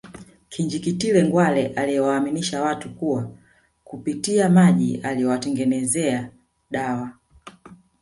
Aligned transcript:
Kinjeketile 0.49 1.23
Ngwale 1.23 1.67
aliyewaaminisha 1.67 2.61
watu 2.61 2.89
kuwa 2.89 3.31
kupitia 3.83 4.49
maji 4.49 4.97
aliyoyatengeneza 4.97 6.29
dawa 6.71 7.11